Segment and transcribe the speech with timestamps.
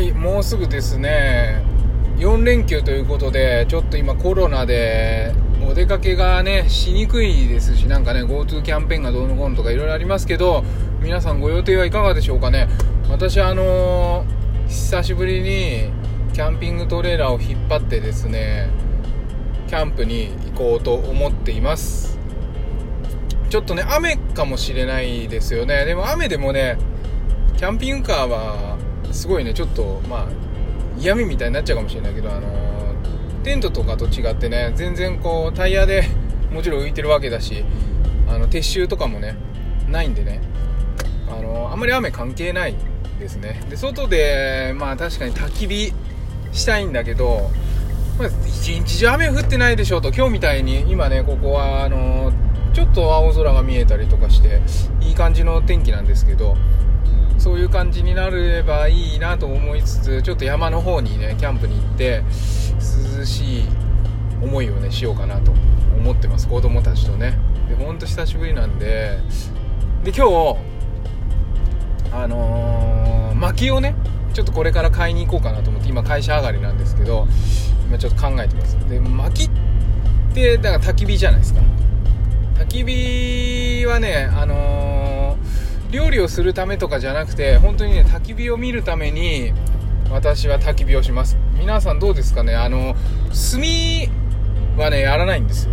[0.00, 1.62] はいもうすぐですね。
[2.16, 10.64] 4連休ということでちょっと今コロナでお出かけがねしにくいですしなんかね GoTo キャンペーンがどうのこうのとかいろいろありますけど
[11.02, 12.66] 皆さんご予定はいかがでしょうかね。
[13.10, 15.90] 私あのー、久しぶりに
[16.32, 18.70] キャンピングトレーラーを引っ張ってですね
[19.68, 22.18] キャンプに行こうと思っています。
[23.50, 25.84] ちょっとね雨かもしれないですよね。
[25.84, 26.78] でも雨でもね
[27.58, 28.79] キャンピングカーは
[29.12, 29.54] すごいね。
[29.54, 30.26] ちょっとまあ
[30.98, 32.94] 嫌味みたいになっちゃうかもしれないけどあの
[33.42, 36.04] テントとかと違ってね全然こうタイヤで
[36.52, 37.64] もちろん浮いてるわけだし
[38.28, 39.36] あの撤収とかもね
[39.88, 40.40] ないんでね。
[41.28, 42.74] あのあんまり雨関係ない
[43.20, 43.60] ですね。
[43.70, 45.92] で外でまあ確かに焚き火
[46.52, 47.50] したいんだけど、
[48.18, 52.32] まあ、一日中雨降ってないでしょうと今日みたいに今ねここはあの
[52.72, 54.60] ちょっと青空が見えたりとかして
[55.00, 56.56] いい感じの天気なんですけど
[57.40, 62.22] そういう感じになればいいなと思いつつちょっと山の方にねキャンプに行って
[63.18, 63.64] 涼しい
[64.42, 65.50] 思いをねしようかなと
[65.96, 66.46] 思ってます。
[66.46, 67.38] 子供たちとね。
[67.68, 69.18] でほんと久しぶりなんで。
[70.04, 70.56] で今日
[72.12, 73.94] あのー、薪をね
[74.34, 77.26] ちょっとこれから買いに行こうかなと思って今会社上がりなんですけど
[77.88, 78.76] 今ちょっと考えてます。
[78.88, 79.50] で薪っ
[80.34, 81.60] てだから焚き火じゃないですか。
[82.58, 84.79] 焚き火はねあのー
[85.90, 89.52] 料理をするためとかじゃなくて本当にね焚き火を見るために
[90.10, 91.36] 私は焚き火をします。
[91.58, 92.54] 皆さんどうですかね？
[92.54, 92.94] あの
[93.30, 93.60] 炭
[94.76, 95.72] はねやらないんですよ。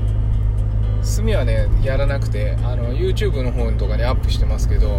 [1.17, 4.89] 炭はねやらなくてあの YouTube の方とかにアップしてますけど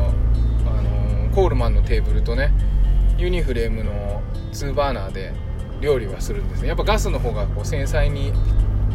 [0.66, 2.52] あのコールマンのテーブルとね
[3.16, 5.33] ユニフレームの2バーナーで
[5.80, 6.69] 料理はするんですね。
[6.69, 8.33] やっぱガスの方がこう繊細に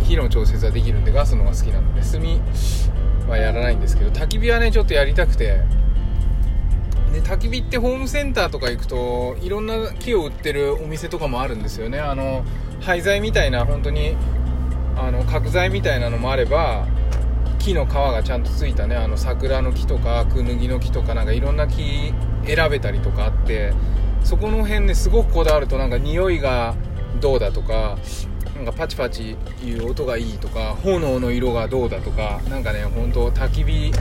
[0.03, 5.61] 火の調節はできるんでガスの方が好きなので炭はやらないんですけど焚き火はねちょっとやりたくて
[7.13, 11.99] で焚き火ってホームセンターとか行くといろんな木を売ってるお店とかもあるんですよね。
[11.99, 12.43] あの
[12.81, 14.17] 廃材みたいな本当に
[14.97, 16.87] あの角材みたいなのもあれば
[17.59, 18.95] 木の皮がちゃんとついたね。
[18.95, 22.13] あの桜の木とかクヌギの木とかなんかいろんな木
[22.45, 23.73] 選べたりとかあって
[24.23, 26.73] そこの辺ねすごくこだわるとなんか匂いが
[27.21, 27.99] どうだとか
[28.55, 33.91] なんかパチパチいう音がいいとか炎の色がどうだとかなんかね本当焚き火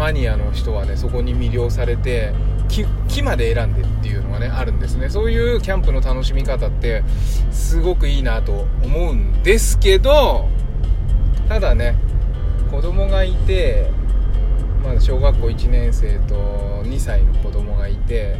[0.00, 2.32] マニアの人はねそこに魅了されて
[2.68, 5.10] 木まで選んでっていうのがねあるんですね。
[5.10, 7.04] そういうキャンプの楽しみ方って
[7.50, 10.48] すごくいいなと思うんですけど
[11.50, 11.96] ただね
[12.70, 13.90] 子供がいて
[14.82, 16.34] まだ小学校1年生と
[16.84, 18.36] 2歳の子供がいて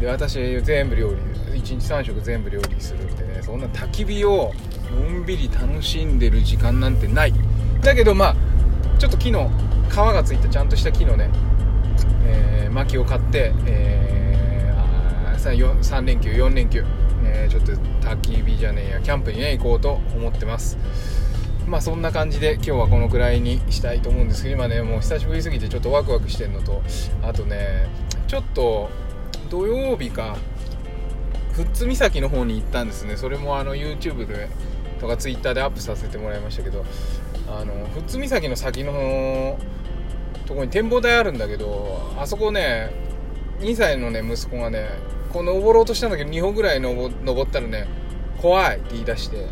[0.00, 1.16] で私全部料理
[1.60, 4.52] 1日3食全部料理するんでねそんな焚き火を
[4.90, 7.34] のんびり楽しんでる時間なんてない。
[7.82, 8.36] だけどまあ
[8.98, 11.28] ちょっと昨日皮がついたちゃんとした木のね、
[12.24, 16.84] えー、薪を買って、えー、3, 連休4連休、
[17.24, 17.72] えー、ちょっと
[18.06, 20.78] 焚き火じゃねえやキャンプにね行こうと思ってます。
[21.66, 26.82] まあそんな感じで今日はこのくらいにしたいと思うんですけど今ねもう久しぶりすぎてちょっとワクワクしてるのと
[27.22, 27.86] あとね
[28.26, 28.90] ちょっと
[29.50, 30.36] 土曜日か
[31.56, 33.16] 富津岬の方に行ったんですね。
[33.16, 34.48] それもあの YouTube で
[35.00, 36.84] とか Twitter でアップさせてもらいましたけど
[37.48, 39.58] あの富津岬の先の
[40.50, 42.90] とこに展望台あるんだけどあそこね
[43.60, 44.88] 2歳のね息子がね
[45.32, 47.86] こう登ろうとしたんだけど2歩ぐらい登ったらね
[48.42, 49.46] 怖いって言い出して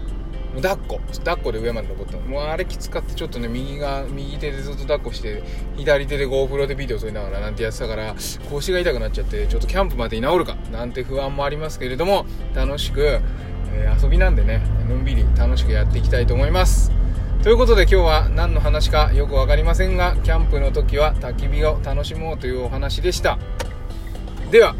[0.52, 5.44] もう抱っこ抱っこで上まで登ったもうあれきつかってちょっとね右が右手でずっと抱っこして
[5.76, 8.16] 左手で GoPro でビデオ撮りながらなんてやってたから
[8.50, 12.26] 腰が痛くなっちゃってちょっとキャンプまでに治るかなんて不安もありますけれども
[12.56, 13.20] 楽しく、
[13.72, 16.97] えー、遊びなんでねのんびり楽しくやっていきたいと思います。
[17.42, 23.38] ということで今日は何の話かよく分かりませんがキャンプの時は焚き火を楽しもうというお話でした。
[24.50, 24.74] では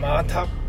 [0.00, 0.61] また。